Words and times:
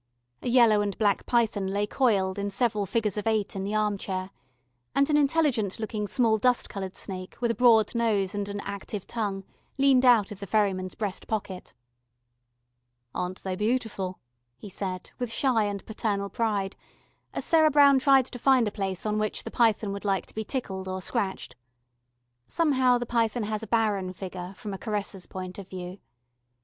A 0.41 0.49
yellow 0.49 0.81
and 0.81 0.97
black 0.97 1.27
python 1.27 1.67
lay 1.67 1.85
coiled 1.85 2.39
in 2.39 2.49
several 2.49 2.87
figures 2.87 3.17
of 3.17 3.27
eight 3.27 3.55
in 3.55 3.63
the 3.63 3.75
armchair, 3.75 4.31
and 4.95 5.07
an 5.11 5.15
intelligent 5.15 5.77
looking 5.79 6.07
small 6.07 6.39
dust 6.39 6.69
coloured 6.69 6.95
snake 6.95 7.37
with 7.39 7.51
a 7.51 7.53
broad 7.53 7.93
nose 7.93 8.33
and 8.33 8.49
an 8.49 8.61
active 8.61 9.05
tongue 9.05 9.43
leaned 9.77 10.03
out 10.03 10.31
of 10.31 10.39
the 10.39 10.47
ferryman's 10.47 10.95
breast 10.95 11.27
pocket. 11.27 11.75
"Aren't 13.13 13.43
they 13.43 13.55
beautiful?" 13.55 14.17
he 14.57 14.69
said, 14.69 15.11
with 15.19 15.31
shy 15.31 15.65
and 15.65 15.85
paternal 15.85 16.31
pride, 16.31 16.75
as 17.35 17.45
Sarah 17.45 17.69
Brown 17.69 17.99
tried 17.99 18.25
to 18.25 18.39
find 18.39 18.67
a 18.67 18.71
place 18.71 19.05
on 19.05 19.19
which 19.19 19.43
the 19.43 19.51
python 19.51 19.91
would 19.93 20.03
like 20.03 20.25
to 20.25 20.33
be 20.33 20.43
tickled 20.43 20.87
or 20.87 20.99
scratched. 20.99 21.55
Somehow 22.47 22.97
the 22.97 23.05
python 23.05 23.43
has 23.43 23.61
a 23.61 23.67
barren 23.67 24.13
figure, 24.13 24.55
from 24.57 24.73
a 24.73 24.79
caresser's 24.79 25.27
point 25.27 25.59
of 25.59 25.67
view. 25.67 25.99